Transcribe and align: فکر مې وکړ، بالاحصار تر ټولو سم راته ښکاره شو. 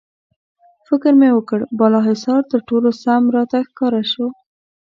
فکر 0.87 1.11
مې 1.19 1.29
وکړ، 1.33 1.59
بالاحصار 1.77 2.41
تر 2.51 2.59
ټولو 2.69 2.89
سم 3.03 3.21
راته 3.35 3.57
ښکاره 3.67 4.03
شو. 4.11 4.27